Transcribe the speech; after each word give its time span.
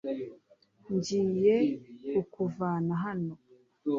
ngiye 0.93 1.57
kukuvana 2.13 2.93
hano 3.03 3.33